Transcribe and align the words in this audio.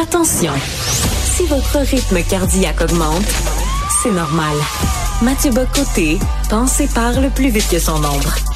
Attention, 0.00 0.52
si 1.24 1.44
votre 1.46 1.78
rythme 1.78 2.22
cardiaque 2.22 2.82
augmente, 2.82 3.26
c'est 4.00 4.12
normal. 4.12 4.54
Mathieu 5.22 5.50
Bocoté 5.50 6.20
pense 6.48 6.78
et 6.78 6.86
parle 6.86 7.30
plus 7.30 7.48
vite 7.48 7.68
que 7.68 7.80
son 7.80 7.96
ombre. 7.96 8.47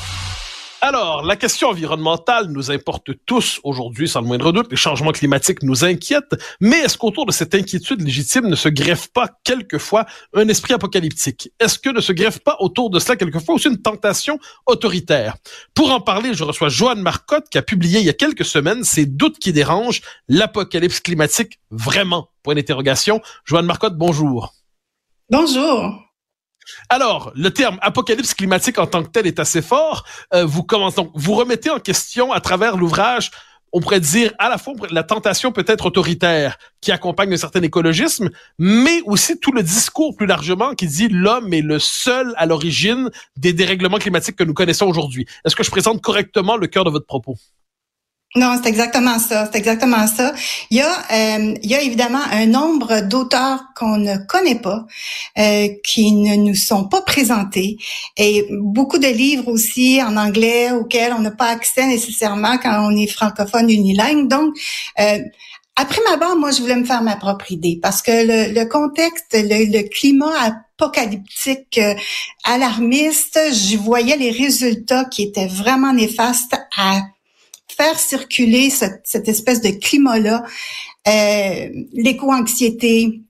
Alors, 0.85 1.23
la 1.23 1.37
question 1.37 1.69
environnementale 1.69 2.49
nous 2.49 2.73
importe 2.73 3.11
tous 3.25 3.61
aujourd'hui, 3.63 4.09
sans 4.09 4.21
le 4.21 4.27
moindre 4.27 4.51
doute. 4.51 4.67
Les 4.69 4.77
changements 4.77 5.12
climatiques 5.12 5.62
nous 5.62 5.85
inquiètent. 5.85 6.35
Mais 6.59 6.79
est-ce 6.79 6.98
qu'autour 6.98 7.25
de 7.25 7.30
cette 7.30 7.55
inquiétude 7.55 8.01
légitime 8.01 8.48
ne 8.48 8.57
se 8.57 8.69
greffe 8.69 9.07
pas 9.12 9.29
quelquefois 9.45 10.07
un 10.34 10.48
esprit 10.48 10.75
apocalyptique? 10.75 11.53
Est-ce 11.61 11.79
que 11.79 11.89
ne 11.89 12.01
se 12.01 12.12
greffe 12.12 12.41
pas 12.41 12.57
autour 12.59 12.91
de 12.91 12.98
cela 12.98 13.15
quelquefois 13.15 13.55
aussi 13.55 13.69
une 13.69 13.80
tentation 13.80 14.41
autoritaire? 14.66 15.37
Pour 15.73 15.93
en 15.93 16.01
parler, 16.01 16.34
je 16.34 16.43
reçois 16.43 16.69
Joanne 16.69 17.01
Marcotte 17.01 17.49
qui 17.49 17.59
a 17.59 17.62
publié 17.62 18.01
il 18.01 18.07
y 18.07 18.11
a 18.11 18.14
quelques 18.14 18.45
semaines 18.45 18.83
ses 18.83 19.07
doutes 19.07 19.39
qui 19.39 19.53
dérangent 19.53 20.03
l'apocalypse 20.27 20.99
climatique 20.99 21.61
vraiment? 21.70 22.30
Point 22.42 22.56
d'interrogation. 22.56 23.20
Joanne 23.45 23.67
Marcotte, 23.67 23.97
bonjour. 23.97 24.53
Bonjour. 25.30 26.12
Alors, 26.89 27.33
le 27.34 27.51
terme 27.51 27.79
apocalypse 27.83 28.34
climatique 28.34 28.79
en 28.79 28.87
tant 28.87 29.03
que 29.03 29.09
tel 29.09 29.27
est 29.27 29.41
assez 29.41 29.62
fort. 29.62 30.05
Euh, 30.34 30.45
vous 30.45 30.62
commencez, 30.62 31.03
vous 31.15 31.34
remettez 31.34 31.70
en 31.70 31.79
question 31.79 32.33
à 32.33 32.41
travers 32.41 32.77
l'ouvrage, 32.77 33.30
on 33.73 33.80
pourrait 33.80 34.01
dire 34.01 34.33
à 34.39 34.48
la 34.48 34.59
fois 34.59 34.75
la 34.91 35.03
tentation 35.03 35.51
peut-être 35.51 35.87
autoritaire 35.87 36.59
qui 36.80 36.93
accompagne 36.93 37.33
un 37.33 37.39
certain 37.39 37.62
écologisme, 37.62 38.29
mais 38.59 39.01
aussi 39.06 39.39
tout 39.39 39.53
le 39.53 39.62
discours 39.62 40.15
plus 40.15 40.27
largement 40.27 40.75
qui 40.75 40.87
dit 40.87 41.09
l'homme 41.09 41.53
est 41.55 41.62
le 41.62 41.79
seul 41.79 42.34
à 42.37 42.47
l'origine 42.47 43.11
des 43.37 43.53
dérèglements 43.53 43.98
climatiques 43.98 44.37
que 44.37 44.45
nous 44.45 44.55
connaissons 44.55 44.87
aujourd'hui. 44.87 45.27
Est-ce 45.45 45.56
que 45.56 45.62
je 45.62 45.70
présente 45.70 46.03
correctement 46.03 46.56
le 46.56 46.67
cœur 46.67 46.84
de 46.84 46.91
votre 46.91 47.06
propos? 47.06 47.37
Non, 48.34 48.59
c'est 48.62 48.68
exactement 48.70 49.18
ça. 49.18 49.46
C'est 49.52 49.59
exactement 49.59 50.06
ça. 50.06 50.32
Il 50.70 50.78
y 50.78 50.80
a, 50.80 50.88
euh, 50.88 51.54
il 51.62 51.70
y 51.70 51.74
a 51.74 51.82
évidemment 51.82 52.22
un 52.30 52.46
nombre 52.46 53.00
d'auteurs 53.02 53.61
qu'on 53.77 53.98
ne 53.98 54.16
connaît 54.27 54.58
pas, 54.58 54.86
euh, 55.39 55.69
qui 55.84 56.12
ne 56.12 56.36
nous 56.36 56.55
sont 56.55 56.84
pas 56.89 57.02
présentés, 57.02 57.77
et 58.16 58.47
beaucoup 58.50 58.97
de 58.98 59.06
livres 59.08 59.48
aussi 59.48 60.02
en 60.02 60.16
anglais 60.16 60.70
auxquels 60.72 61.12
on 61.12 61.20
n'a 61.20 61.30
pas 61.30 61.48
accès 61.48 61.86
nécessairement 61.86 62.56
quand 62.56 62.91
on 62.91 62.97
est 62.97 63.06
francophone 63.06 63.69
unilingue. 63.69 64.28
Donc, 64.28 64.55
euh, 64.98 65.19
après 65.77 66.00
ma 66.08 66.17
barre, 66.17 66.36
moi, 66.36 66.52
je 66.52 66.61
voulais 66.62 66.77
me 66.77 66.84
faire 66.84 67.02
ma 67.02 67.17
propre 67.17 67.52
idée 67.52 67.78
parce 67.83 68.00
que 68.00 68.11
le, 68.12 68.55
le 68.55 68.64
contexte, 68.67 69.34
le, 69.34 69.70
le, 69.70 69.89
climat 69.89 70.33
apocalyptique, 70.41 71.78
euh, 71.78 71.94
alarmiste, 72.44 73.39
je 73.52 73.77
voyais 73.77 74.17
les 74.17 74.30
résultats 74.30 75.05
qui 75.05 75.22
étaient 75.22 75.46
vraiment 75.46 75.92
néfastes 75.92 76.56
à 76.78 77.00
faire 77.77 77.98
circuler 77.98 78.70
cette, 78.70 79.28
espèce 79.28 79.61
de 79.61 79.70
climat-là, 79.70 80.45
euh, 81.09 81.69
l'éco-anxiété, 81.92 83.23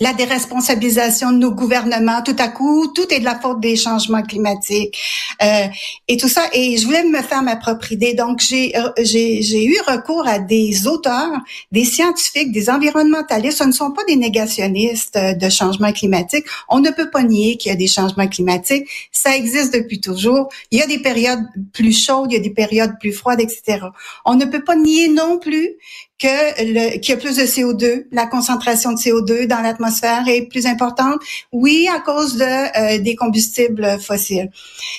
la 0.00 0.12
déresponsabilisation 0.12 1.32
de 1.32 1.38
nos 1.38 1.52
gouvernements. 1.52 2.22
Tout 2.22 2.36
à 2.38 2.48
coup, 2.48 2.88
tout 2.94 3.12
est 3.12 3.20
de 3.20 3.24
la 3.24 3.38
faute 3.38 3.60
des 3.60 3.76
changements 3.76 4.22
climatiques 4.22 4.98
euh, 5.42 5.66
et 6.08 6.16
tout 6.16 6.28
ça. 6.28 6.42
Et 6.52 6.76
je 6.76 6.84
voulais 6.84 7.04
me 7.04 7.22
faire 7.22 7.42
ma 7.42 7.56
propre 7.56 7.92
idée. 7.92 8.14
Donc, 8.14 8.40
j'ai 8.40 8.76
euh, 8.76 8.90
j'ai 8.98 9.64
eu 9.64 9.76
recours 9.86 10.26
à 10.26 10.38
des 10.38 10.86
auteurs, 10.86 11.32
des 11.72 11.84
scientifiques, 11.84 12.52
des 12.52 12.68
environnementalistes. 12.68 13.58
Ce 13.58 13.64
ne 13.64 13.72
sont 13.72 13.90
pas 13.92 14.04
des 14.04 14.16
négationnistes 14.16 15.18
de 15.18 15.48
changements 15.48 15.92
climatiques. 15.92 16.46
On 16.68 16.80
ne 16.80 16.90
peut 16.90 17.10
pas 17.10 17.22
nier 17.22 17.56
qu'il 17.56 17.70
y 17.70 17.72
a 17.72 17.76
des 17.76 17.86
changements 17.86 18.28
climatiques. 18.28 18.88
Ça 19.12 19.34
existe 19.34 19.72
depuis 19.72 20.00
toujours. 20.00 20.48
Il 20.70 20.78
y 20.78 20.82
a 20.82 20.86
des 20.86 20.98
périodes 20.98 21.44
plus 21.72 21.92
chaudes, 21.92 22.32
il 22.32 22.34
y 22.34 22.38
a 22.38 22.42
des 22.42 22.50
périodes 22.50 22.98
plus 23.00 23.12
froides, 23.12 23.40
etc. 23.40 23.86
On 24.24 24.34
ne 24.34 24.44
peut 24.44 24.62
pas 24.62 24.76
nier 24.76 25.08
non 25.08 25.38
plus 25.38 25.76
que 26.18 26.62
le, 26.62 26.98
qu'il 26.98 27.10
y 27.10 27.12
a 27.12 27.20
plus 27.20 27.36
de 27.36 27.42
CO2, 27.42 28.06
la 28.10 28.26
concentration 28.26 28.92
de 28.92 28.98
CO2 28.98 29.46
dans 29.46 29.60
l'atmosphère 29.60 30.26
est 30.28 30.42
plus 30.42 30.66
importante? 30.66 31.20
Oui, 31.52 31.88
à 31.94 32.00
cause 32.00 32.36
de 32.36 32.44
euh, 32.44 32.98
des 33.02 33.16
combustibles 33.16 33.98
fossiles. 34.00 34.50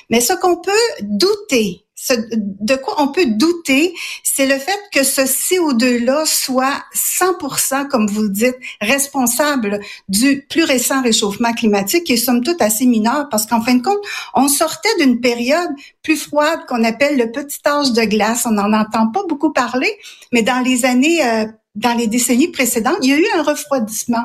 Mais 0.09 0.22
ce 0.22 0.33
qu'on 0.33 0.57
peut 0.57 0.72
douter, 1.01 1.87
de 2.19 2.75
quoi 2.75 3.02
on 3.02 3.08
peut 3.08 3.25
douter, 3.25 3.94
c'est 4.24 4.46
le 4.46 4.58
fait 4.59 4.80
que 4.94 5.03
ce 5.03 5.22
CO2-là 5.22 6.25
soit 6.25 6.84
100%, 6.96 7.88
comme 7.88 8.08
vous 8.08 8.30
dites, 8.30 8.56
responsable 8.81 9.80
du 10.07 10.46
plus 10.47 10.63
récent 10.63 11.02
réchauffement 11.02 11.53
climatique, 11.53 12.03
qui 12.03 12.13
est 12.13 12.18
somme 12.18 12.44
toute 12.44 12.62
assez 12.62 12.86
mineur, 12.86 13.30
parce 13.30 13.47
qu'en 13.47 13.62
fin 13.62 13.75
de 13.75 13.81
compte, 13.81 13.97
on 14.36 14.47
sortait 14.47 14.96
d'une 15.00 15.19
période 15.19 15.69
plus 16.03 16.18
froide 16.18 16.59
qu'on 16.68 16.84
appelle 16.84 17.18
le 17.18 17.31
petit 17.31 17.59
âge 17.66 17.91
de 17.94 18.03
glace. 18.03 18.46
On 18.46 18.52
n'en 18.52 18.74
entend 18.74 19.07
pas 19.07 19.24
beaucoup 19.28 19.52
parler, 19.52 19.91
mais 20.31 20.44
dans 20.44 20.63
les 20.63 20.86
années 20.86 21.25
euh, 21.25 21.46
dans 21.77 21.93
les 21.93 22.07
décennies 22.07 22.47
précédentes, 22.47 22.97
il 23.03 23.09
y 23.09 23.13
a 23.13 23.17
eu 23.17 23.27
un 23.35 23.43
refroidissement. 23.43 24.23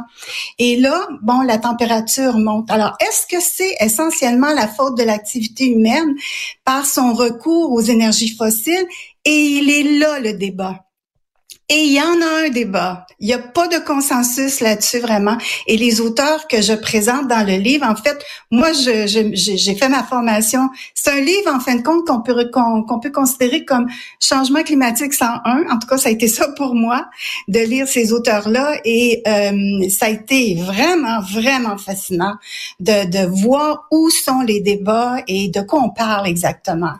Et 0.59 0.77
là, 0.77 1.07
bon, 1.23 1.43
la 1.43 1.59
température 1.59 2.39
monte. 2.39 2.71
Alors, 2.71 2.97
est-ce 3.01 3.27
que 3.27 3.43
c'est 3.43 3.77
essentiellement 3.81 4.53
la 4.55 4.67
faute 4.67 4.97
de 4.97 5.03
l'activité 5.03 5.67
humaine 5.67 6.15
par 6.65 6.87
son 6.87 7.13
recours 7.13 7.73
aux 7.73 7.81
énergies 7.81 8.35
fossiles? 8.35 8.87
Et 9.25 9.59
il 9.59 9.71
est 9.71 9.99
là 9.99 10.19
le 10.19 10.33
débat. 10.33 10.81
Et 11.69 11.85
il 11.85 11.93
y 11.93 12.01
en 12.01 12.21
a 12.21 12.47
un 12.47 12.49
débat. 12.51 13.07
Il 13.19 13.27
n'y 13.27 13.33
a 13.33 13.39
pas 13.39 13.69
de 13.69 13.79
consensus 13.79 14.61
là-dessus 14.61 14.99
vraiment. 14.99 15.39
Et 15.67 15.77
les 15.77 16.01
auteurs 16.01 16.47
que 16.49 16.61
je 16.61 16.73
présente 16.75 17.29
dans 17.29 17.47
le 17.47 17.57
livre, 17.57 17.87
en 17.87 17.95
fait, 17.95 18.19
moi, 18.51 18.73
j'ai 18.73 19.07
je, 19.07 19.75
fait 19.79 19.89
ma 19.89 20.03
formation. 20.03 20.69
C'est 20.95 21.13
un 21.13 21.21
livre, 21.21 21.55
en 21.55 21.61
fin 21.61 21.77
de 21.77 21.83
compte, 21.83 22.07
qu'on 22.07 22.21
peut, 22.21 22.51
qu'on 22.53 23.01
peut 23.01 23.11
considérer 23.11 23.65
comme 23.65 23.87
changement 24.21 24.63
climatique 24.63 25.15
101. 25.15 25.71
En 25.71 25.79
tout 25.79 25.87
cas, 25.87 25.99
ça 25.99 26.09
a 26.09 26.13
été 26.13 26.29
ça 26.29 26.49
pour 26.49 26.75
moi, 26.75 27.07
de 27.49 27.61
lire 27.61 27.87
ces 27.87 28.13
auteurs-là. 28.13 28.79
Et 28.85 29.23
euh, 29.27 29.89
ça 29.89 30.07
a 30.07 30.11
été 30.11 30.57
vraiment, 30.57 31.21
vraiment 31.21 31.79
fascinant 31.79 32.35
de, 32.81 33.09
de 33.09 33.27
voir 33.27 33.87
où 33.91 34.11
sont 34.11 34.41
les 34.41 34.61
débats 34.61 35.19
et 35.27 35.49
de 35.49 35.61
quoi 35.63 35.81
on 35.81 35.91
parle 35.91 36.27
exactement. 36.27 36.95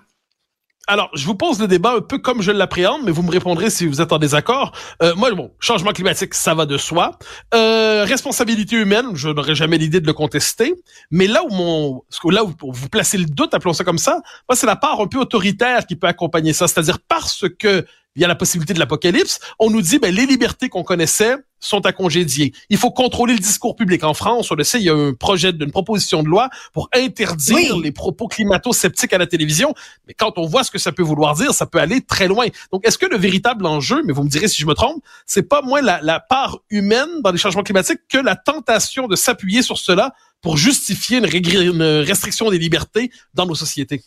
Alors, 0.93 1.09
je 1.15 1.25
vous 1.25 1.35
pose 1.35 1.59
le 1.59 1.67
débat 1.67 1.95
un 1.95 2.01
peu 2.03 2.19
comme 2.19 2.43
je 2.43 2.51
l'appréhende, 2.51 3.01
mais 3.07 3.13
vous 3.13 3.23
me 3.23 3.31
répondrez 3.31 3.71
si 3.71 3.87
vous 3.87 4.03
êtes 4.03 4.13
en 4.13 4.19
désaccord. 4.19 4.73
Euh, 5.03 5.15
moi, 5.15 5.33
bon, 5.33 5.51
changement 5.59 5.93
climatique, 5.93 6.35
ça 6.35 6.53
va 6.53 6.67
de 6.67 6.77
soi. 6.77 7.19
Euh, 7.55 8.05
responsabilité 8.05 8.77
humaine, 8.77 9.07
je 9.15 9.31
n'aurais 9.31 9.55
jamais 9.55 9.79
l'idée 9.79 10.01
de 10.01 10.07
le 10.07 10.13
contester. 10.13 10.75
Mais 11.11 11.27
là 11.27 11.45
où 11.45 11.49
mon, 11.49 12.03
là 12.31 12.45
où 12.45 12.53
vous 12.61 12.89
placez 12.91 13.17
le 13.17 13.25
doute, 13.25 13.55
appelons 13.55 13.73
ça 13.73 13.85
comme 13.85 13.97
ça, 13.97 14.21
moi, 14.47 14.55
c'est 14.55 14.67
la 14.67 14.77
part 14.77 15.01
un 15.01 15.07
peu 15.07 15.19
autoritaire 15.19 15.87
qui 15.87 15.97
peut 15.97 16.09
accompagner 16.09 16.53
ça. 16.53 16.69
C'est-à-dire 16.69 16.99
parce 17.09 17.47
que 17.59 17.87
il 18.15 18.21
y 18.21 18.27
a 18.27 18.29
la 18.29 18.35
possibilité 18.35 18.75
de 18.75 18.79
l'apocalypse, 18.79 19.41
on 19.59 19.71
nous 19.71 19.81
dit 19.81 19.99
ben 19.99 20.15
les 20.15 20.27
libertés 20.27 20.69
qu'on 20.69 20.83
connaissait 20.83 21.37
sont 21.63 21.87
à 21.87 21.93
congédier. 21.93 22.53
Il 22.69 22.77
faut 22.77 22.91
contrôler 22.91 23.33
le 23.33 23.39
discours 23.39 23.77
public. 23.77 24.05
En 24.05 24.13
France, 24.13 24.51
on 24.51 24.55
le 24.55 24.65
sait, 24.65 24.79
il 24.79 24.85
y 24.85 24.91
a 24.91 24.95
un 24.95 25.15
projet 25.15 25.53
d'une 25.53 25.71
proposition 25.71 26.23
de 26.23 26.29
loi 26.29 26.51
pour 26.75 26.91
interdire 26.95 27.79
les 27.79 27.93
propos 27.93 28.29
climato-sceptiques 28.29 29.13
à 29.13 29.19
la 29.19 29.27
télévision. 29.27 29.73
Mais 30.07 30.15
quand 30.15 30.37
on 30.37 30.47
voit 30.47 30.65
ce 30.65 30.71
que 30.71 30.79
ça 30.79 30.93
peut 30.93 31.03
vouloir 31.03 31.35
dire, 31.35 31.55
ça 31.55 31.67
peut 31.67 31.79
aller 31.79 32.01
très 32.01 32.29
loin. 32.29 32.47
Donc, 32.73 32.87
est-ce 32.87 32.99
que 32.99 33.07
le 33.07 33.17
véritable 33.17 33.65
enjeu, 33.65 34.03
mais 34.05 34.13
vous 34.13 34.25
me 34.25 34.29
direz 34.29 34.49
si 34.49 34.61
je 34.61 34.67
me 34.67 34.75
trompe, 34.75 35.03
c'est 35.25 35.49
pas 35.49 35.63
moins 35.63 35.81
la, 35.81 36.01
la 36.03 36.21
part 36.21 36.59
humaine 36.69 37.23
dans 37.23 37.31
les 37.31 37.39
changements 37.39 37.63
climatiques 37.63 38.01
que 38.09 38.19
la 38.19 38.37
tentation 38.37 39.07
de 39.07 39.17
s'appuyer 39.17 39.63
sur 39.63 39.79
cela 39.79 40.15
pour 40.41 40.57
justifier 40.57 41.19
une, 41.19 41.27
une 41.63 41.83
restriction 41.83 42.51
des 42.51 42.59
libertés 42.59 43.11
dans 43.35 43.47
nos 43.47 43.55
sociétés? 43.55 44.03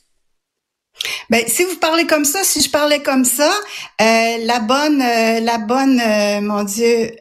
Ben, 1.29 1.43
si 1.47 1.63
vous 1.63 1.77
parlez 1.77 2.05
comme 2.05 2.25
ça, 2.25 2.43
si 2.43 2.61
je 2.61 2.69
parlais 2.69 3.01
comme 3.01 3.25
ça, 3.25 3.51
euh, 4.01 4.37
la 4.45 4.59
bonne, 4.59 5.01
euh, 5.01 5.39
la 5.39 5.57
bonne, 5.57 5.99
euh, 5.99 6.41
mon 6.41 6.63
Dieu, 6.63 7.15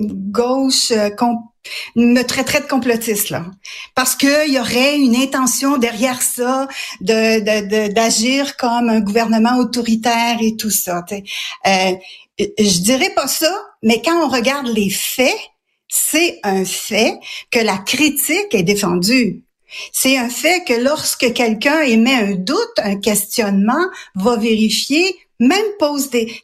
gauche 0.00 0.92
me 1.94 2.22
traiterait 2.22 2.60
de 2.60 2.66
complotiste 2.66 3.30
là, 3.30 3.44
parce 3.94 4.14
qu'il 4.14 4.48
y 4.48 4.58
aurait 4.58 4.96
une 4.96 5.16
intention 5.16 5.76
derrière 5.76 6.22
ça 6.22 6.68
de 7.00 7.88
d'agir 7.88 8.56
comme 8.56 8.88
un 8.88 9.00
gouvernement 9.00 9.56
autoritaire 9.58 10.38
et 10.40 10.56
tout 10.56 10.70
ça. 10.70 11.04
Euh, 11.10 11.92
je 12.38 12.80
dirais 12.80 13.12
pas 13.14 13.28
ça, 13.28 13.54
mais 13.82 14.00
quand 14.02 14.24
on 14.24 14.28
regarde 14.28 14.68
les 14.68 14.90
faits, 14.90 15.38
c'est 15.88 16.38
un 16.44 16.64
fait 16.64 17.18
que 17.50 17.58
la 17.58 17.76
critique 17.78 18.52
est 18.52 18.62
défendue. 18.62 19.44
C'est 19.92 20.16
un 20.16 20.28
fait 20.28 20.64
que 20.64 20.74
lorsque 20.74 21.32
quelqu'un 21.32 21.80
émet 21.82 22.14
un 22.14 22.34
doute, 22.34 22.78
un 22.78 22.96
questionnement, 22.96 23.84
va 24.14 24.36
vérifier, 24.36 25.16
même 25.38 25.66
pose 25.78 26.10
des, 26.10 26.42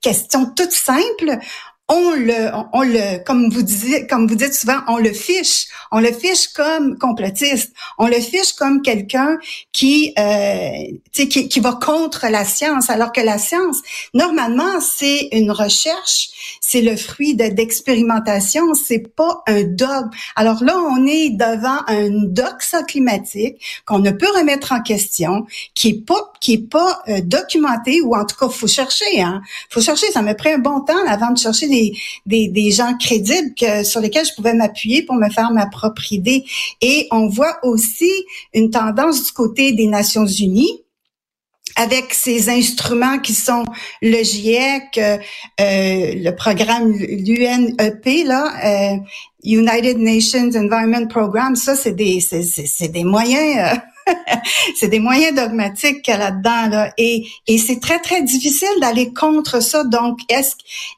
questions 0.00 0.46
toutes 0.56 0.72
simples, 0.72 1.38
on 1.88 2.10
le, 2.10 2.50
on 2.74 2.82
le, 2.82 3.24
comme 3.24 3.48
vous 3.48 3.62
dites, 3.62 4.08
comme 4.10 4.26
vous 4.26 4.34
dites 4.34 4.52
souvent, 4.52 4.80
on 4.88 4.98
le 4.98 5.12
fiche, 5.12 5.68
on 5.90 6.00
le 6.00 6.12
fiche 6.12 6.48
comme 6.48 6.98
complotiste, 6.98 7.72
on 7.96 8.06
le 8.06 8.20
fiche 8.20 8.52
comme 8.52 8.82
quelqu'un 8.82 9.38
qui, 9.72 10.12
euh, 10.18 10.98
qui, 11.12 11.48
qui 11.48 11.60
va 11.60 11.72
contre 11.72 12.26
la 12.30 12.44
science, 12.44 12.90
alors 12.90 13.10
que 13.10 13.22
la 13.22 13.38
science, 13.38 13.78
normalement, 14.12 14.80
c'est 14.82 15.28
une 15.32 15.50
recherche, 15.50 16.28
c'est 16.60 16.82
le 16.82 16.94
fruit 16.94 17.34
d'expérimentation, 17.34 18.74
c'est 18.74 19.14
pas 19.16 19.42
un 19.46 19.62
dogme. 19.62 20.10
Alors 20.36 20.62
là, 20.62 20.76
on 20.78 21.06
est 21.06 21.30
devant 21.30 21.80
un 21.86 22.10
doxa 22.10 22.82
climatique 22.82 23.56
qu'on 23.86 24.00
ne 24.00 24.10
peut 24.10 24.30
remettre 24.36 24.72
en 24.72 24.82
question, 24.82 25.46
qui 25.74 25.88
est 25.88 26.06
pas, 26.06 26.32
qui 26.40 26.54
est 26.54 26.70
pas 26.70 27.02
euh, 27.08 27.20
documenté 27.22 28.00
ou 28.00 28.14
en 28.14 28.24
tout 28.24 28.36
cas 28.36 28.48
faut 28.48 28.66
chercher. 28.66 29.20
Hein, 29.20 29.42
faut 29.70 29.80
chercher. 29.80 30.10
Ça 30.12 30.22
m'a 30.22 30.34
pris 30.34 30.52
un 30.52 30.58
bon 30.58 30.80
temps 30.80 31.06
avant 31.06 31.30
de 31.30 31.38
chercher 31.38 31.68
des 31.68 31.92
des, 32.26 32.48
des 32.48 32.70
gens 32.70 32.96
crédibles 32.98 33.54
que, 33.54 33.84
sur 33.84 34.00
lesquels 34.00 34.26
je 34.26 34.34
pouvais 34.34 34.54
m'appuyer 34.54 35.02
pour 35.02 35.16
me 35.16 35.28
faire 35.30 35.50
ma 35.50 35.66
propre 35.66 36.12
idée. 36.12 36.44
Et 36.80 37.08
on 37.10 37.28
voit 37.28 37.58
aussi 37.62 38.12
une 38.54 38.70
tendance 38.70 39.24
du 39.24 39.32
côté 39.32 39.72
des 39.72 39.86
Nations 39.86 40.26
Unies 40.26 40.82
avec 41.78 42.12
ces 42.12 42.50
instruments 42.50 43.18
qui 43.20 43.32
sont 43.32 43.64
le 44.02 44.22
GIEC, 44.22 44.98
euh, 44.98 45.16
euh 45.60 46.12
le 46.16 46.30
programme 46.32 46.92
l'UNEP 46.92 48.04
là, 48.26 48.52
euh, 48.64 48.96
United 49.44 49.98
Nations 49.98 50.50
Environment 50.56 51.06
Program, 51.06 51.54
ça 51.54 51.76
c'est 51.76 51.92
des 51.94 52.20
c'est 52.20 52.88
des 52.88 53.04
moyens 53.04 53.56
euh, 53.58 53.76
c'est 54.76 54.88
des 54.88 54.98
moyens 55.00 55.34
dogmatiques 55.34 56.02
qu'il 56.02 56.12
y 56.12 56.16
a 56.16 56.18
là-dedans, 56.18 56.68
là. 56.70 56.92
Et, 56.98 57.26
et 57.46 57.58
c'est 57.58 57.80
très, 57.80 58.00
très 58.00 58.22
difficile 58.22 58.68
d'aller 58.80 59.12
contre 59.12 59.60
ça. 59.60 59.84
Donc, 59.84 60.18
est-ce, 60.28 60.54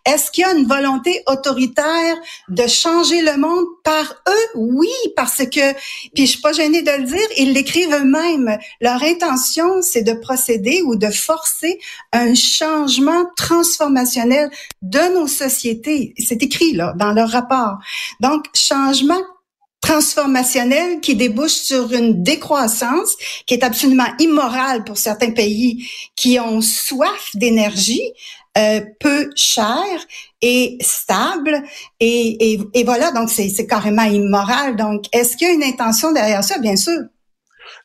est-ce 0.07 0.31
qu'il 0.31 0.43
y 0.43 0.45
a 0.45 0.53
une 0.53 0.67
volonté 0.67 1.23
autoritaire 1.27 2.17
de 2.49 2.67
changer 2.67 3.23
le 3.23 3.37
monde 3.37 3.65
par 3.85 4.15
eux? 4.29 4.49
Oui, 4.55 4.89
parce 5.17 5.45
que, 5.47 5.73
puis 6.15 6.27
je 6.27 6.33
suis 6.33 6.41
pas 6.41 6.53
gênée 6.53 6.83
de 6.83 6.91
le 6.91 7.05
dire, 7.05 7.29
ils 7.37 7.53
l'écrivent 7.53 7.95
eux-mêmes. 7.95 8.59
Leur 8.81 9.03
intention, 9.03 9.83
c'est 9.83 10.03
de 10.03 10.13
procéder 10.13 10.83
ou 10.85 10.97
de 10.97 11.09
forcer 11.09 11.79
un 12.13 12.35
changement 12.35 13.25
transformationnel 13.37 14.51
de 14.83 15.15
nos 15.15 15.27
sociétés. 15.27 16.15
C'est 16.19 16.43
écrit, 16.43 16.73
là, 16.73 16.93
dans 16.97 17.13
leur 17.13 17.31
rapport. 17.31 17.79
Donc, 18.21 18.47
changement 18.55 19.21
transformationnel 19.91 21.01
qui 21.01 21.17
débouche 21.17 21.59
sur 21.71 21.93
une 21.93 22.23
décroissance 22.23 23.17
qui 23.45 23.55
est 23.55 23.65
absolument 23.65 24.07
immorale 24.21 24.85
pour 24.85 24.97
certains 24.97 25.33
pays 25.33 25.85
qui 26.15 26.39
ont 26.39 26.61
soif 26.61 27.31
d'énergie, 27.35 28.13
euh, 28.57 28.83
peu 29.01 29.31
cher 29.35 29.85
et 30.43 30.79
stable. 30.81 31.65
Et, 31.99 32.61
et, 32.73 32.85
voilà, 32.85 33.11
donc 33.11 33.31
c'est 33.31 33.67
carrément 33.67 34.05
immoral. 34.05 34.77
Donc, 34.77 35.07
est-ce 35.13 35.37
qu'il 35.37 35.49
y 35.49 35.51
a 35.51 35.55
une 35.55 35.65
intention 35.65 36.13
derrière 36.13 36.45
ça? 36.45 36.59
Bien 36.59 36.77
sûr. 36.77 37.01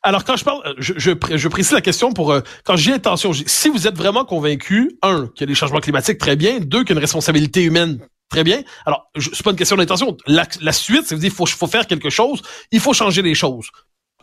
Alors 0.02 0.22
quand 0.24 0.36
je 0.36 0.44
parle, 0.44 0.62
je, 0.78 0.92
je, 0.96 1.10
je 1.34 1.48
précise 1.48 1.72
la 1.72 1.80
question 1.80 2.12
pour 2.12 2.30
euh, 2.30 2.40
quand 2.64 2.76
j'ai 2.76 2.92
intention. 2.92 3.32
Si 3.32 3.68
vous 3.68 3.88
êtes 3.88 3.96
vraiment 3.96 4.24
convaincu, 4.24 4.92
un, 5.02 5.26
qu'il 5.34 5.40
y 5.40 5.44
a 5.44 5.46
des 5.46 5.54
changements 5.56 5.80
climatiques, 5.80 6.18
très 6.18 6.36
bien. 6.36 6.60
Deux, 6.60 6.84
qu'il 6.84 6.90
y 6.90 6.92
a 6.92 6.98
une 6.98 7.00
responsabilité 7.00 7.64
humaine, 7.64 7.98
Très 8.28 8.42
bien. 8.42 8.62
Alors, 8.84 9.10
c'est 9.16 9.42
pas 9.42 9.50
une 9.50 9.56
question 9.56 9.76
d'intention. 9.76 10.16
La, 10.26 10.46
la, 10.60 10.72
suite, 10.72 11.04
c'est 11.06 11.16
dire 11.16 11.32
faut, 11.32 11.46
faut 11.46 11.66
faire 11.66 11.86
quelque 11.86 12.10
chose, 12.10 12.42
il 12.72 12.80
faut 12.80 12.92
changer 12.92 13.22
les 13.22 13.34
choses. 13.34 13.70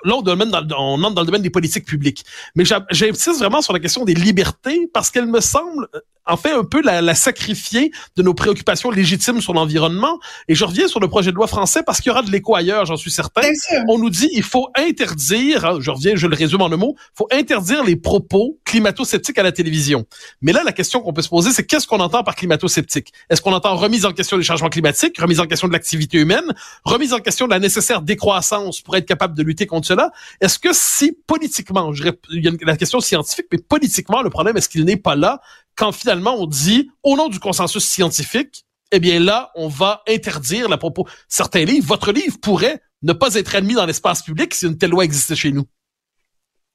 Là, 0.04 0.16
on, 0.18 0.22
dans, 0.22 0.68
on 0.78 1.04
entre 1.04 1.16
dans 1.16 1.22
le 1.22 1.26
domaine 1.26 1.42
des 1.42 1.50
politiques 1.50 1.86
publiques. 1.86 2.26
Mais 2.56 2.66
j'insiste 2.92 3.40
vraiment 3.40 3.62
sur 3.62 3.72
la 3.72 3.80
question 3.80 4.04
des 4.04 4.14
libertés 4.14 4.90
parce 4.94 5.10
qu'elle 5.10 5.28
me 5.28 5.40
semble 5.40 5.88
en 6.26 6.38
fait 6.38 6.52
un 6.52 6.64
peu 6.64 6.82
la, 6.82 7.02
la, 7.02 7.16
sacrifier 7.16 7.92
de 8.16 8.24
nos 8.24 8.34
préoccupations 8.34 8.92
légitimes 8.92 9.42
sur 9.42 9.54
l'environnement. 9.54 10.20
Et 10.48 10.56
je 10.56 10.64
reviens 10.66 10.88
sur 10.88 11.00
le 11.00 11.08
projet 11.08 11.32
de 11.32 11.36
loi 11.36 11.48
français 11.48 11.84
parce 11.84 12.00
qu'il 12.00 12.10
y 12.10 12.12
aura 12.12 12.22
de 12.22 12.32
l'écho 12.32 12.56
ailleurs, 12.56 12.86
j'en 12.86 12.96
suis 12.96 13.12
certain. 13.12 13.42
On 13.88 13.98
nous 13.98 14.10
dit 14.10 14.30
il 14.34 14.44
faut 14.44 14.68
interdire, 14.76 15.66
hein, 15.66 15.78
je 15.80 15.92
reviens, 15.92 16.16
je 16.16 16.28
le 16.28 16.36
résume 16.36 16.62
en 16.62 16.72
un 16.72 16.78
mot, 16.78 16.96
il 16.98 17.18
faut 17.18 17.28
interdire 17.32 17.84
les 17.84 17.96
propos 17.96 18.60
climato-sceptiques 18.66 19.38
à 19.38 19.44
la 19.44 19.52
télévision. 19.52 20.06
Mais 20.42 20.54
là, 20.54 20.62
la 20.64 20.72
question 20.72 21.02
qu'on 21.02 21.14
peut 21.14 21.22
se 21.22 21.30
poser, 21.30 21.52
c'est 21.52 21.66
qu'est-ce 21.66 21.88
qu'on 21.88 22.00
entend 22.00 22.24
par 22.24 22.36
climato-sceptique? 22.36 23.12
Est-ce 23.30 23.42
qu'on 23.42 23.54
entend 23.54 23.76
remise 23.76 24.06
en 24.06 24.14
question 24.14 24.38
des 24.38 24.44
changements 24.44 24.70
climatiques, 24.70 25.20
remise 25.20 25.40
en 25.40 25.46
question 25.46 25.68
de 25.68 25.74
l'activité 25.74 26.18
humaine, 26.18 26.54
remise 26.84 27.14
en 27.14 27.20
question 27.20 27.46
de 27.46 27.52
la 27.52 27.60
nécessaire 27.60 28.02
décroissance 28.02 28.82
pour 28.82 28.96
être 28.96 29.06
capable 29.06 29.36
de 29.38 29.44
lutter 29.44 29.66
contre 29.66 29.88
cela? 29.88 30.12
Est-ce 30.42 30.60
que 30.60 30.70
si 30.72 31.18
politiquement, 31.28 31.94
je, 31.94 32.04
il 32.32 32.44
y 32.44 32.48
a 32.48 32.52
la 32.66 32.78
question 32.78 33.00
scientifique, 33.00 33.48
mais 33.52 33.58
politiquement, 33.58 34.22
le 34.22 34.30
problème 34.30 34.58
est-ce 34.58 34.70
qu'il 34.70 34.86
n'est 34.86 34.98
pas 34.98 35.16
là? 35.16 35.42
Quand 35.76 35.92
finalement 35.92 36.36
on 36.36 36.48
dit, 36.48 36.90
au 37.04 37.16
nom 37.16 37.30
du 37.30 37.40
consensus 37.40 37.84
scientifique, 37.84 38.66
eh 38.92 39.00
bien 39.00 39.20
là, 39.20 39.52
on 39.56 39.68
va 39.68 40.04
interdire 40.08 40.70
la 40.70 40.78
propos. 40.78 41.08
Certains 41.28 41.66
livres, 41.66 41.88
votre 41.88 42.12
livre 42.12 42.38
pourrait 42.40 42.82
ne 43.02 43.14
pas 43.14 43.36
être 43.36 43.56
admis 43.56 43.74
dans 43.74 43.86
l'espace 43.86 44.22
public 44.22 44.54
si 44.54 44.66
une 44.66 44.78
telle 44.78 44.92
loi 44.92 45.04
existait 45.04 45.36
chez 45.36 45.52
nous. 45.52 45.66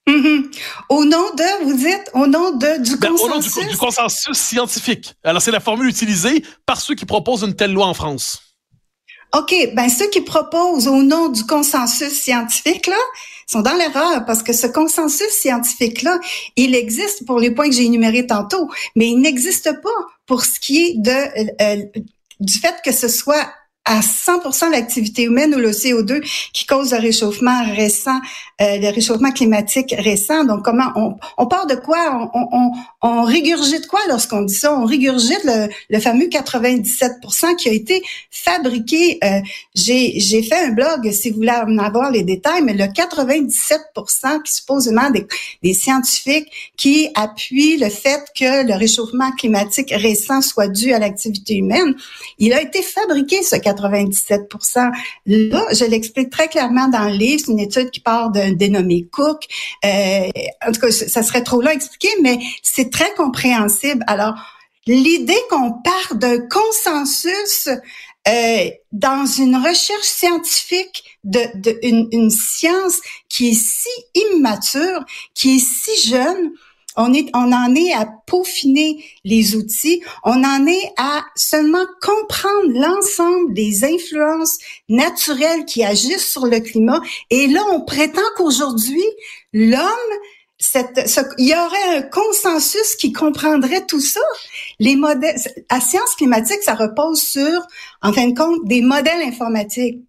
Mm-hmm. 0.08 0.58
Au 0.88 1.04
nom 1.04 1.34
de, 1.34 1.64
vous 1.64 1.76
dites, 1.76 2.10
au 2.14 2.26
nom 2.26 2.56
de 2.56 2.82
du 2.82 2.98
consensus. 2.98 3.56
Au 3.56 3.60
nom 3.62 3.70
du, 3.70 3.76
consensus 3.76 4.38
scientifique. 4.38 5.14
Alors 5.22 5.42
c'est 5.42 5.50
la 5.50 5.60
formule 5.60 5.88
utilisée 5.88 6.42
par 6.66 6.80
ceux 6.80 6.94
qui 6.94 7.04
proposent 7.04 7.42
une 7.42 7.54
telle 7.54 7.72
loi 7.72 7.86
en 7.86 7.94
France. 7.94 8.40
OK, 9.36 9.54
ben 9.74 9.88
ceux 9.88 10.08
qui 10.08 10.22
proposent 10.22 10.88
au 10.88 11.02
nom 11.02 11.28
du 11.28 11.44
consensus 11.44 12.12
scientifique, 12.12 12.86
là, 12.86 12.96
sont 13.46 13.62
dans 13.62 13.74
l'erreur 13.74 14.24
parce 14.26 14.42
que 14.42 14.52
ce 14.52 14.66
consensus 14.66 15.28
scientifique-là, 15.28 16.18
il 16.56 16.74
existe 16.74 17.26
pour 17.26 17.38
les 17.38 17.50
points 17.50 17.68
que 17.68 17.74
j'ai 17.74 17.84
énumérés 17.84 18.26
tantôt, 18.26 18.70
mais 18.94 19.08
il 19.08 19.18
n'existe 19.18 19.80
pas 19.82 19.88
pour 20.26 20.44
ce 20.44 20.60
qui 20.60 20.78
est 20.78 20.94
de 20.98 21.10
euh, 21.10 21.46
euh, 21.60 22.00
du 22.40 22.54
fait 22.58 22.76
que 22.84 22.92
ce 22.92 23.08
soit 23.08 23.48
à 23.88 24.00
100% 24.00 24.70
l'activité 24.70 25.22
humaine 25.22 25.54
ou 25.54 25.58
le 25.58 25.70
CO2 25.70 26.22
qui 26.52 26.66
cause 26.66 26.92
le 26.92 26.98
réchauffement 26.98 27.64
récent, 27.74 28.20
euh, 28.60 28.76
le 28.76 28.92
réchauffement 28.94 29.32
climatique 29.32 29.94
récent. 29.98 30.44
Donc, 30.44 30.62
comment 30.62 30.92
on, 30.94 31.16
on 31.38 31.46
part 31.46 31.66
de 31.66 31.74
quoi? 31.74 32.30
On, 32.34 32.48
on, 32.52 32.72
on 33.00 33.22
régurgite 33.22 33.86
quoi 33.86 34.00
lorsqu'on 34.08 34.42
dit 34.42 34.54
ça? 34.54 34.78
On 34.78 34.84
régurgite 34.84 35.42
le, 35.44 35.68
le 35.88 36.00
fameux 36.00 36.26
97% 36.26 37.56
qui 37.56 37.70
a 37.70 37.72
été 37.72 38.02
fabriqué. 38.30 39.18
Euh, 39.24 39.40
j'ai, 39.74 40.42
fait 40.42 40.66
un 40.66 40.70
blog, 40.70 41.10
si 41.10 41.30
vous 41.30 41.36
voulez 41.36 41.50
en 41.50 41.78
avoir 41.78 42.10
les 42.10 42.24
détails, 42.24 42.62
mais 42.62 42.74
le 42.74 42.84
97% 42.84 44.42
qui 44.42 44.52
supposément 44.52 45.10
des, 45.10 45.26
des 45.62 45.72
scientifiques 45.72 46.48
qui 46.76 47.08
appuient 47.14 47.78
le 47.78 47.88
fait 47.88 48.22
que 48.38 48.66
le 48.66 48.74
réchauffement 48.74 49.32
climatique 49.32 49.92
récent 49.96 50.42
soit 50.42 50.68
dû 50.68 50.92
à 50.92 50.98
l'activité 50.98 51.56
humaine, 51.56 51.94
il 52.38 52.52
a 52.52 52.60
été 52.60 52.82
fabriqué, 52.82 53.42
ce 53.42 53.56
97 53.56 53.77
97% 53.80 54.90
Là, 55.26 55.66
je 55.72 55.84
l'explique 55.84 56.30
très 56.30 56.48
clairement 56.48 56.88
dans 56.88 57.08
le 57.08 57.16
livre. 57.16 57.42
C'est 57.44 57.52
une 57.52 57.60
étude 57.60 57.90
qui 57.90 58.00
part 58.00 58.30
d'un 58.30 58.52
dénommé 58.52 59.06
Cook. 59.10 59.44
Euh, 59.84 60.28
en 60.66 60.72
tout 60.72 60.80
cas, 60.80 60.90
ça 60.90 61.22
serait 61.22 61.42
trop 61.42 61.60
long 61.60 61.68
à 61.68 61.74
expliquer, 61.74 62.10
mais 62.22 62.38
c'est 62.62 62.90
très 62.90 63.12
compréhensible. 63.14 64.04
Alors, 64.06 64.34
l'idée 64.86 65.40
qu'on 65.50 65.72
part 65.72 66.14
d'un 66.14 66.38
consensus 66.48 67.68
euh, 68.28 68.70
dans 68.92 69.24
une 69.26 69.56
recherche 69.56 70.06
scientifique 70.06 71.18
de, 71.24 71.40
une, 71.82 72.30
science 72.30 73.00
qui 73.28 73.50
est 73.50 73.54
si 73.54 73.88
immature, 74.32 75.04
qui 75.34 75.56
est 75.56 75.64
si 75.64 76.08
jeune, 76.08 76.52
on, 76.98 77.14
est, 77.14 77.30
on 77.34 77.52
en 77.52 77.74
est 77.74 77.92
à 77.92 78.06
peaufiner 78.26 79.02
les 79.24 79.56
outils. 79.56 80.02
On 80.24 80.44
en 80.44 80.66
est 80.66 80.92
à 80.98 81.24
seulement 81.34 81.86
comprendre 82.02 82.72
l'ensemble 82.74 83.54
des 83.54 83.84
influences 83.84 84.58
naturelles 84.88 85.64
qui 85.64 85.84
agissent 85.84 86.30
sur 86.30 86.46
le 86.46 86.60
climat. 86.60 87.00
Et 87.30 87.46
là, 87.46 87.62
on 87.70 87.80
prétend 87.80 88.20
qu'aujourd'hui, 88.36 89.04
l'homme 89.52 89.80
il 91.38 91.46
y 91.46 91.54
aurait 91.54 91.98
un 91.98 92.02
consensus 92.02 92.96
qui 92.96 93.12
comprendrait 93.12 93.86
tout 93.86 94.00
ça. 94.00 94.20
Les 94.80 94.96
modèles, 94.96 95.36
la 95.70 95.80
science 95.80 96.16
climatique, 96.16 96.62
ça 96.62 96.74
repose 96.74 97.22
sur, 97.22 97.62
en 98.02 98.12
fin 98.12 98.26
de 98.26 98.36
compte, 98.36 98.64
des 98.64 98.82
modèles 98.82 99.22
informatiques 99.22 100.00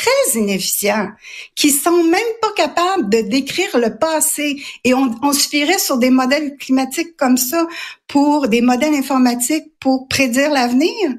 très 0.00 0.38
inefficients, 0.38 1.08
qui 1.54 1.70
sont 1.70 2.02
même 2.04 2.32
pas 2.40 2.52
capables 2.56 3.10
de 3.10 3.20
décrire 3.20 3.76
le 3.78 3.98
passé. 3.98 4.62
Et 4.84 4.94
on, 4.94 5.14
on 5.22 5.32
se 5.32 5.48
fierait 5.48 5.78
sur 5.78 5.98
des 5.98 6.10
modèles 6.10 6.56
climatiques 6.56 7.16
comme 7.16 7.36
ça 7.36 7.66
pour 8.06 8.48
des 8.48 8.62
modèles 8.62 8.94
informatiques 8.94 9.66
pour 9.78 10.08
prédire 10.08 10.50
l'avenir. 10.50 11.14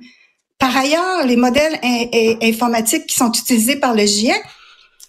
Par 0.58 0.76
ailleurs, 0.76 1.26
les 1.26 1.36
modèles 1.36 1.80
informatiques 2.42 3.08
qui 3.08 3.16
sont 3.16 3.32
utilisés 3.32 3.78
par 3.78 3.94
le 3.96 4.06
GIEC, 4.06 4.42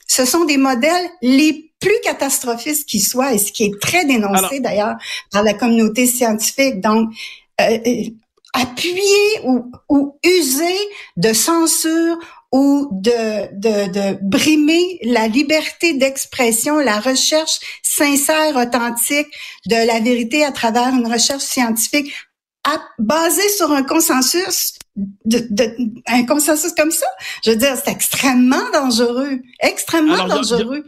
ce 0.07 0.25
sont 0.25 0.45
des 0.45 0.57
modèles 0.57 1.09
les 1.23 1.71
plus 1.81 2.01
catastrophistes 2.05 2.89
qui 2.89 3.01
soient, 3.01 3.33
et 3.33 3.39
ce 3.39 3.53
qui 3.53 3.65
est 3.65 3.81
très 3.81 4.05
dénoncé 4.05 4.61
d'ailleurs 4.61 4.97
par 5.31 5.43
la 5.43 5.55
communauté 5.55 6.07
scientifique. 6.07 6.81
Donc, 6.81 7.11
euh, 7.61 7.79
euh 7.87 8.05
appuyer 8.55 9.41
ou, 9.45 9.73
ou 9.89 10.19
user 10.23 10.79
de 11.17 11.33
censure 11.33 12.19
ou 12.53 12.89
de, 12.93 13.49
de, 13.57 13.91
de 13.91 14.19
brimer 14.21 14.99
la 15.03 15.27
liberté 15.27 15.95
d'expression, 15.95 16.79
la 16.79 17.01
recherche 17.01 17.59
sincère, 17.83 18.57
authentique 18.57 19.29
de 19.67 19.87
la 19.87 20.01
vérité 20.01 20.45
à 20.45 20.53
travers 20.53 20.89
une 20.89 21.11
recherche 21.11 21.43
scientifique 21.43 22.13
à, 22.65 22.79
basée 22.99 23.49
sur 23.49 23.73
un 23.73 23.83
consensus 23.83 24.75
de, 25.25 25.47
de, 25.51 25.75
un 26.07 26.25
consensus 26.27 26.73
comme 26.73 26.91
ça, 26.91 27.07
je 27.45 27.51
veux 27.51 27.57
dire, 27.57 27.75
c'est 27.83 27.91
extrêmement 27.91 28.71
dangereux, 28.73 29.41
extrêmement 29.61 30.29
dangereux. 30.29 30.85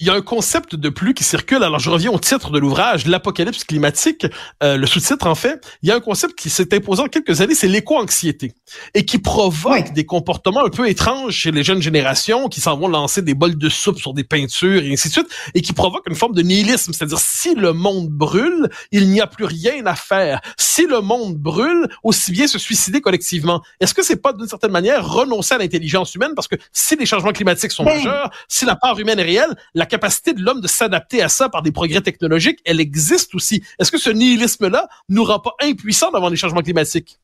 Il 0.00 0.08
y 0.08 0.10
a 0.10 0.14
un 0.14 0.22
concept 0.22 0.74
de 0.74 0.88
plus 0.88 1.14
qui 1.14 1.22
circule. 1.22 1.62
Alors, 1.62 1.78
je 1.78 1.88
reviens 1.88 2.10
au 2.10 2.18
titre 2.18 2.50
de 2.50 2.58
l'ouvrage, 2.58 3.06
l'apocalypse 3.06 3.62
climatique, 3.62 4.26
euh, 4.62 4.76
le 4.76 4.86
sous-titre 4.86 5.28
en 5.28 5.36
fait. 5.36 5.64
Il 5.82 5.88
y 5.88 5.92
a 5.92 5.94
un 5.94 6.00
concept 6.00 6.36
qui 6.36 6.50
s'est 6.50 6.74
imposé 6.74 7.02
en 7.02 7.06
quelques 7.06 7.40
années, 7.40 7.54
c'est 7.54 7.68
l'éco-anxiété, 7.68 8.54
et 8.94 9.04
qui 9.04 9.18
provoque 9.18 9.92
des 9.92 10.04
comportements 10.04 10.64
un 10.64 10.68
peu 10.68 10.88
étranges 10.88 11.34
chez 11.34 11.52
les 11.52 11.62
jeunes 11.62 11.80
générations 11.80 12.48
qui 12.48 12.60
s'en 12.60 12.76
vont 12.76 12.88
lancer 12.88 13.22
des 13.22 13.34
bols 13.34 13.56
de 13.56 13.68
soupe 13.68 14.00
sur 14.00 14.14
des 14.14 14.24
peintures 14.24 14.82
et 14.82 14.92
ainsi 14.92 15.08
de 15.08 15.12
suite, 15.12 15.28
et 15.54 15.62
qui 15.62 15.72
provoque 15.72 16.08
une 16.08 16.16
forme 16.16 16.34
de 16.34 16.42
nihilisme, 16.42 16.92
c'est-à-dire 16.92 17.20
si 17.20 17.54
le 17.54 17.72
monde 17.72 18.08
brûle, 18.08 18.68
il 18.90 19.08
n'y 19.10 19.20
a 19.20 19.28
plus 19.28 19.44
rien 19.44 19.86
à 19.86 19.94
faire. 19.94 20.40
Si 20.56 20.86
le 20.86 21.02
monde 21.02 21.36
brûle, 21.36 21.86
aussi 22.02 22.32
bien 22.32 22.48
se 22.48 22.58
suicider 22.58 23.00
collectivement. 23.00 23.62
Est-ce 23.78 23.94
que 23.94 24.02
c'est 24.02 24.20
pas 24.20 24.32
d'une 24.32 24.48
certaine 24.48 24.72
manière 24.72 25.08
renoncer 25.08 25.54
à 25.54 25.58
l'intelligence 25.58 26.16
humaine? 26.16 26.32
Parce 26.34 26.48
que 26.48 26.56
si 26.72 26.96
les 26.96 27.06
changements 27.06 27.32
climatiques 27.32 27.70
sont 27.70 27.84
ben 27.84 27.96
majeurs, 27.96 28.30
si 28.48 28.64
la 28.64 28.74
part 28.74 28.98
humaine 28.98 29.20
est 29.20 29.24
réelle, 29.24 29.54
la 29.74 29.83
capacité 29.86 30.32
de 30.32 30.42
l'homme 30.42 30.60
de 30.60 30.68
s'adapter 30.68 31.22
à 31.22 31.28
ça 31.28 31.48
par 31.48 31.62
des 31.62 31.72
progrès 31.72 32.00
technologiques, 32.00 32.60
elle 32.64 32.80
existe 32.80 33.34
aussi. 33.34 33.62
Est-ce 33.78 33.90
que 33.90 33.98
ce 33.98 34.10
nihilisme-là 34.10 34.88
nous 35.08 35.24
rend 35.24 35.40
pas 35.40 35.54
impuissants 35.62 36.10
devant 36.10 36.28
les 36.28 36.36
changements 36.36 36.62
climatiques? 36.62 37.18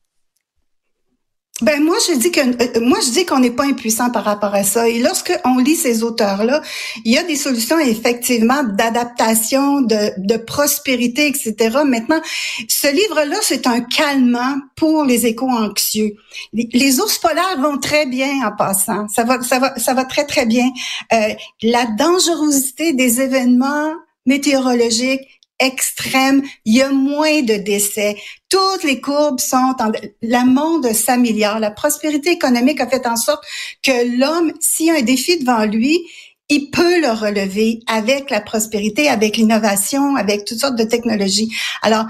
Ben 1.61 1.83
moi 1.83 1.97
je 2.07 2.17
dis 2.17 2.31
que 2.31 2.39
euh, 2.39 2.79
moi 2.81 2.99
je 3.05 3.11
dis 3.11 3.25
qu'on 3.25 3.39
n'est 3.39 3.51
pas 3.51 3.65
impuissant 3.65 4.09
par 4.09 4.23
rapport 4.23 4.55
à 4.55 4.63
ça. 4.63 4.87
Et 4.87 4.99
lorsque 4.99 5.37
on 5.45 5.57
lit 5.57 5.75
ces 5.75 6.03
auteurs-là, 6.03 6.61
il 7.05 7.11
y 7.11 7.17
a 7.17 7.23
des 7.23 7.35
solutions 7.35 7.77
effectivement 7.77 8.63
d'adaptation, 8.63 9.81
de, 9.81 10.11
de 10.17 10.37
prospérité, 10.37 11.27
etc. 11.27 11.77
Maintenant, 11.85 12.19
ce 12.67 12.87
livre-là 12.87 13.37
c'est 13.41 13.67
un 13.67 13.81
calmant 13.81 14.55
pour 14.75 15.03
les 15.03 15.27
éco-anxieux. 15.27 16.15
Les, 16.53 16.99
ours 16.99 17.19
polaires 17.19 17.59
vont 17.61 17.77
très 17.77 18.07
bien 18.07 18.45
en 18.45 18.55
passant. 18.55 19.07
Ça 19.07 19.23
va 19.23 19.41
ça 19.41 19.59
va 19.59 19.77
ça 19.77 19.93
va 19.93 20.05
très 20.05 20.25
très 20.25 20.47
bien. 20.47 20.67
Euh, 21.13 21.33
la 21.61 21.85
dangerosité 21.85 22.93
des 22.93 23.21
événements 23.21 23.93
météorologiques 24.25 25.40
extrême, 25.61 26.41
il 26.65 26.75
y 26.75 26.81
a 26.81 26.89
moins 26.89 27.41
de 27.41 27.55
décès. 27.55 28.17
Toutes 28.49 28.83
les 28.83 28.99
courbes 28.99 29.39
sont 29.39 29.75
en... 29.79 29.91
Le 30.21 30.45
monde 30.45 30.91
s'améliore. 30.91 31.59
La 31.59 31.71
prospérité 31.71 32.31
économique 32.31 32.81
a 32.81 32.87
fait 32.87 33.07
en 33.07 33.15
sorte 33.15 33.43
que 33.81 34.17
l'homme, 34.19 34.51
s'il 34.59 34.87
y 34.87 34.89
a 34.89 34.95
un 34.95 35.01
défi 35.01 35.39
devant 35.39 35.63
lui, 35.65 36.01
il 36.49 36.69
peut 36.69 36.99
le 36.99 37.11
relever 37.11 37.79
avec 37.87 38.29
la 38.29 38.41
prospérité, 38.41 39.07
avec 39.07 39.37
l'innovation, 39.37 40.17
avec 40.17 40.43
toutes 40.43 40.59
sortes 40.59 40.75
de 40.75 40.83
technologies. 40.83 41.55
Alors, 41.81 42.05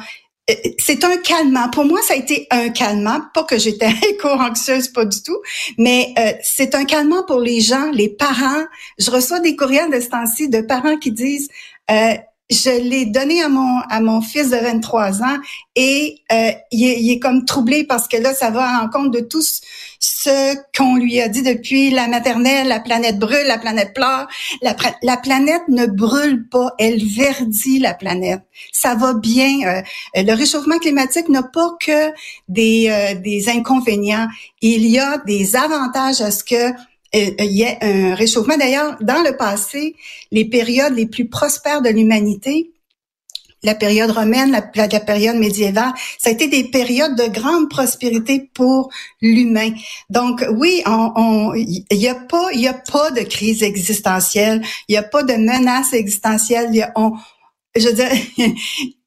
euh, 0.50 0.54
c'est 0.80 1.04
un 1.04 1.18
calmant. 1.18 1.70
Pour 1.70 1.86
moi, 1.86 2.02
ça 2.02 2.14
a 2.14 2.18
été 2.18 2.48
un 2.50 2.70
calmant. 2.70 3.22
Pas 3.34 3.44
que 3.44 3.60
j'étais 3.60 3.92
éco-anxieuse, 4.10 4.90
pas 4.90 5.06
du 5.06 5.22
tout, 5.22 5.38
mais 5.78 6.14
euh, 6.18 6.34
c'est 6.42 6.76
un 6.76 6.86
calmant 6.86 7.24
pour 7.24 7.40
les 7.40 7.62
gens, 7.62 7.92
les 7.92 8.10
parents. 8.10 8.66
Je 8.98 9.12
reçois 9.12 9.40
des 9.40 9.56
courriels 9.56 9.92
de 9.92 10.00
ce 10.00 10.10
temps-ci 10.10 10.50
de 10.50 10.62
parents 10.62 10.98
qui 10.98 11.12
disent 11.12 11.50
euh, 11.92 12.16
je 12.52 12.70
l'ai 12.70 13.06
donné 13.06 13.42
à 13.42 13.50
mon 13.50 13.80
à 13.90 14.02
mon 14.02 14.22
fils 14.22 14.50
de 14.50 14.58
23 14.58 15.24
ans 15.24 15.38
et 15.76 16.18
euh, 16.32 16.52
il, 16.72 17.12
est, 17.12 17.20
comme 17.20 17.46
troublé 17.46 17.86
parce 17.86 18.08
que 18.10 18.18
là 18.18 18.34
ça 18.34 18.50
va 18.50 18.84
en 18.84 18.90
compte 18.90 19.12
de 19.12 19.22
tout 19.22 19.42
ce 19.42 20.56
qu'on 20.78 20.98
lui 20.98 21.22
a 21.22 21.30
dit 21.30 21.44
depuis 21.44 21.92
la 21.92 22.08
maternelle 22.08 22.68
la 22.68 22.82
planète 22.82 23.20
brûle 23.20 23.48
la 23.48 23.58
planète 23.58 23.94
pleure. 23.94 24.28
La, 24.62 24.76
la 25.02 25.18
planète 25.18 25.64
ne 25.70 25.86
brûle 25.86 26.48
pas 26.50 26.74
elle 26.78 27.04
verdit 27.04 27.80
la 27.80 27.94
planète. 27.94 28.42
Ça 28.74 28.96
va 28.96 29.14
bien 29.14 29.60
euh, 29.66 29.82
le 30.16 30.34
réchauffement 30.34 30.78
climatique 30.78 31.30
n'a 31.30 31.44
pas 31.44 31.70
que 31.80 32.12
des 32.50 32.90
euh, 32.90 33.20
des 33.20 33.48
inconvénients. 33.48 34.28
Il 34.62 34.86
y 34.86 35.00
a 35.00 35.20
des 35.20 35.56
avantages 35.56 36.20
à 36.20 36.32
ce 36.32 36.44
que 36.44 36.56
euh, 36.56 36.74
il 37.14 37.52
y 37.52 37.66
a 37.66 37.78
un 37.82 38.16
réchauffement. 38.16 38.58
D'ailleurs, 38.58 38.98
dans 39.02 39.22
le 39.24 39.36
passé, 39.36 39.96
les 40.32 40.46
périodes 40.46 40.94
les 40.94 41.06
plus 41.06 41.28
prospères 41.28 41.82
de 41.82 41.90
l'humanité, 41.90 42.72
la 43.64 43.76
période 43.76 44.12
romaine, 44.12 44.52
la, 44.52 44.62
période 45.00 45.36
médiévale, 45.36 45.94
ça 46.18 46.30
a 46.30 46.34
été 46.34 46.48
des 46.48 46.64
périodes 46.64 47.16
de 47.16 47.28
grande 47.28 47.70
prospérité 47.70 48.50
pour 48.54 48.90
l'humain. 49.22 49.72
Donc 50.10 50.44
oui, 50.52 50.84
il 50.86 51.98
n'y 51.98 52.08
a 52.08 52.16
pas, 52.16 52.50
il 52.54 52.62
y 52.62 52.68
a 52.68 52.74
pas 52.74 53.12
de 53.12 53.22
crise 53.22 53.62
existentielle, 53.62 54.64
il 54.88 54.94
n'y 54.94 54.98
a 54.98 55.04
pas 55.04 55.24
de 55.24 55.34
menace 55.34 55.94
existentielle. 55.94 56.74
Y 56.74 56.82
a, 56.82 56.92
on, 56.96 57.14
je 57.76 57.88
veux 57.88 57.94
dire, 57.94 58.12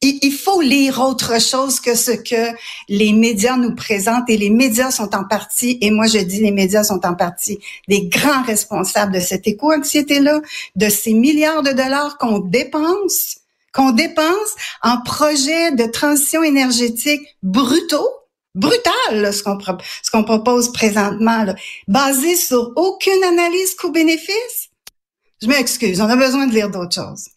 il 0.00 0.32
faut 0.32 0.60
lire 0.60 1.00
autre 1.00 1.40
chose 1.40 1.80
que 1.80 1.94
ce 1.94 2.12
que 2.12 2.56
les 2.88 3.12
médias 3.12 3.56
nous 3.56 3.74
présentent 3.74 4.28
et 4.28 4.36
les 4.36 4.50
médias 4.50 4.90
sont 4.90 5.14
en 5.14 5.24
partie, 5.24 5.78
et 5.80 5.90
moi 5.90 6.06
je 6.06 6.18
dis 6.18 6.40
les 6.40 6.50
médias 6.50 6.84
sont 6.84 7.04
en 7.04 7.14
partie 7.14 7.58
des 7.88 8.08
grands 8.08 8.42
responsables 8.42 9.12
de 9.12 9.20
cette 9.20 9.46
éco-anxiété-là, 9.46 10.40
de 10.76 10.88
ces 10.88 11.12
milliards 11.12 11.62
de 11.62 11.72
dollars 11.72 12.16
qu'on 12.18 12.38
dépense, 12.38 13.38
qu'on 13.72 13.90
dépense 13.90 14.54
en 14.82 15.00
projets 15.02 15.72
de 15.72 15.84
transition 15.84 16.42
énergétique 16.42 17.22
brutaux, 17.42 18.08
brutal 18.54 19.32
ce 19.32 19.42
qu'on 19.42 19.58
ce 19.60 20.22
propose 20.22 20.72
présentement, 20.72 21.44
là, 21.44 21.54
basé 21.88 22.36
sur 22.36 22.72
aucune 22.76 23.24
analyse 23.24 23.74
coût-bénéfice. 23.74 24.70
Je 25.42 25.48
m'excuse, 25.48 26.00
on 26.00 26.08
a 26.08 26.16
besoin 26.16 26.46
de 26.46 26.54
lire 26.54 26.70
d'autres 26.70 26.94
choses. 26.94 27.33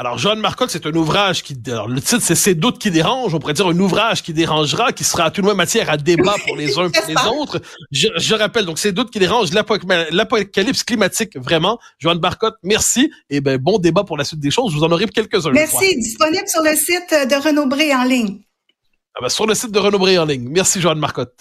Alors, 0.00 0.16
Joanne 0.16 0.38
Marcotte, 0.38 0.70
c'est 0.70 0.86
un 0.86 0.94
ouvrage 0.94 1.42
qui, 1.42 1.56
alors, 1.66 1.88
le 1.88 2.00
titre, 2.00 2.22
c'est 2.22 2.36
Ces 2.36 2.54
doutes 2.54 2.78
qui 2.78 2.92
dérangent. 2.92 3.34
On 3.34 3.40
pourrait 3.40 3.52
dire 3.52 3.66
un 3.66 3.78
ouvrage 3.80 4.22
qui 4.22 4.32
dérangera, 4.32 4.92
qui 4.92 5.02
sera 5.02 5.24
à 5.24 5.30
tout 5.32 5.40
le 5.40 5.46
moins 5.46 5.56
matière 5.56 5.90
à 5.90 5.96
débat 5.96 6.36
pour 6.46 6.54
les 6.54 6.78
uns 6.78 6.86
et 6.86 7.08
les 7.08 7.16
autres. 7.40 7.60
Je, 7.90 8.06
je, 8.14 8.34
rappelle, 8.36 8.64
donc, 8.64 8.78
Ces 8.78 8.92
doutes 8.92 9.10
qui 9.10 9.18
dérangent, 9.18 9.50
l'apocalypse 9.52 10.84
climatique, 10.84 11.36
vraiment. 11.36 11.80
Joanne 11.98 12.20
Marcotte, 12.20 12.54
merci. 12.62 13.10
Et 13.28 13.40
ben, 13.40 13.58
bon 13.58 13.80
débat 13.80 14.04
pour 14.04 14.16
la 14.16 14.22
suite 14.22 14.38
des 14.38 14.52
choses. 14.52 14.72
Vous 14.72 14.84
en 14.84 14.92
aurez 14.92 15.06
quelques-uns. 15.08 15.50
Merci. 15.50 15.96
Disponible 15.96 16.46
sur 16.46 16.62
le 16.62 16.76
site 16.76 17.10
de 17.10 17.34
Renaud 17.34 17.66
Bré 17.66 17.92
en 17.92 18.04
ligne. 18.04 18.38
Ah 19.16 19.22
ben, 19.22 19.28
sur 19.28 19.48
le 19.48 19.56
site 19.56 19.72
de 19.72 19.80
Renaud 19.80 19.98
Bré 19.98 20.16
en 20.16 20.26
ligne. 20.26 20.48
Merci, 20.48 20.80
Joanne 20.80 21.00
Marcotte. 21.00 21.40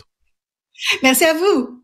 Merci 1.03 1.25
à 1.25 1.35
vous. 1.35 1.83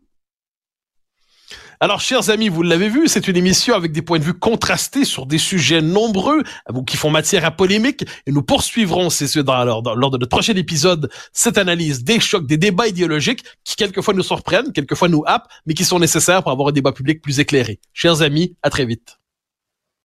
Alors, 1.80 2.00
chers 2.00 2.30
amis, 2.30 2.48
vous 2.48 2.62
l'avez 2.62 2.88
vu, 2.88 3.08
c'est 3.08 3.26
une 3.28 3.36
émission 3.36 3.74
avec 3.74 3.92
des 3.92 4.02
points 4.02 4.18
de 4.18 4.24
vue 4.24 4.34
contrastés 4.34 5.04
sur 5.04 5.26
des 5.26 5.38
sujets 5.38 5.82
nombreux, 5.82 6.42
qui 6.86 6.96
font 6.96 7.10
matière 7.10 7.44
à 7.44 7.50
polémique, 7.50 8.04
et 8.26 8.32
nous 8.32 8.42
poursuivrons, 8.42 9.10
c'est 9.10 9.38
dans, 9.38 9.64
lors, 9.64 9.96
lors 9.96 10.10
de 10.10 10.18
notre 10.18 10.30
prochain 10.30 10.54
épisode, 10.54 11.10
cette 11.32 11.58
analyse 11.58 12.04
des 12.04 12.20
chocs, 12.20 12.46
des 12.46 12.56
débats 12.56 12.86
idéologiques 12.86 13.44
qui 13.64 13.76
quelquefois 13.76 14.14
nous 14.14 14.22
surprennent, 14.22 14.72
quelquefois 14.72 15.08
nous 15.08 15.24
happent, 15.26 15.48
mais 15.66 15.74
qui 15.74 15.84
sont 15.84 15.98
nécessaires 15.98 16.42
pour 16.42 16.52
avoir 16.52 16.68
un 16.68 16.72
débat 16.72 16.92
public 16.92 17.20
plus 17.20 17.40
éclairé. 17.40 17.80
Chers 17.92 18.22
amis, 18.22 18.56
à 18.62 18.70
très 18.70 18.86
vite. 18.86 19.18